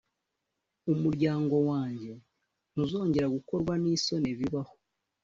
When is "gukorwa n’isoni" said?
3.35-4.29